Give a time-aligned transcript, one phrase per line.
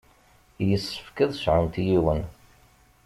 [0.69, 2.21] Yessefk ad sɛunt yiwen.